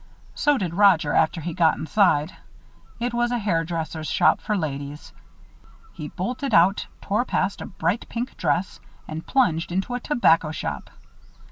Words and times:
So 0.33 0.57
did 0.57 0.73
Roger 0.73 1.13
after 1.13 1.41
he 1.41 1.53
got 1.53 1.77
inside. 1.77 2.33
It 2.99 3.13
was 3.13 3.31
a 3.31 3.37
hair 3.37 3.63
dresser's 3.63 4.07
shop 4.09 4.41
for 4.41 4.57
ladies. 4.57 5.13
He 5.93 6.07
bolted 6.07 6.55
out, 6.55 6.87
tore 7.03 7.23
past 7.23 7.61
a 7.61 7.67
bright 7.67 8.07
pink 8.09 8.35
dress, 8.35 8.79
and 9.07 9.27
plunged 9.27 9.71
into 9.71 9.93
a 9.93 9.99
tobacco 9.99 10.49
shop. 10.51 10.89